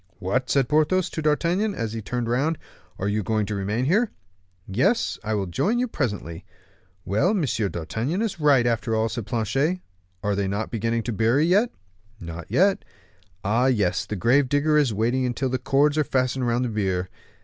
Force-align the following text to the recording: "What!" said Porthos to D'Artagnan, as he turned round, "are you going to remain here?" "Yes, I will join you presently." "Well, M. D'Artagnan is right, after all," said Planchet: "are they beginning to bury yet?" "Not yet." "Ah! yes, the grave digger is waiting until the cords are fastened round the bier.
"What!" 0.17 0.49
said 0.49 0.67
Porthos 0.67 1.11
to 1.11 1.21
D'Artagnan, 1.21 1.75
as 1.75 1.93
he 1.93 2.01
turned 2.01 2.27
round, 2.27 2.57
"are 2.97 3.07
you 3.07 3.21
going 3.21 3.45
to 3.45 3.53
remain 3.53 3.85
here?" 3.85 4.09
"Yes, 4.67 5.19
I 5.23 5.35
will 5.35 5.45
join 5.45 5.77
you 5.77 5.87
presently." 5.87 6.43
"Well, 7.05 7.29
M. 7.37 7.41
D'Artagnan 7.43 8.23
is 8.23 8.39
right, 8.39 8.65
after 8.65 8.95
all," 8.95 9.09
said 9.09 9.27
Planchet: 9.27 9.79
"are 10.23 10.33
they 10.35 10.47
beginning 10.71 11.03
to 11.03 11.13
bury 11.13 11.45
yet?" 11.45 11.69
"Not 12.19 12.49
yet." 12.49 12.83
"Ah! 13.43 13.67
yes, 13.67 14.07
the 14.07 14.15
grave 14.15 14.49
digger 14.49 14.75
is 14.75 14.91
waiting 14.91 15.23
until 15.23 15.49
the 15.49 15.59
cords 15.59 15.99
are 15.99 16.03
fastened 16.03 16.47
round 16.47 16.65
the 16.65 16.69
bier. 16.69 17.07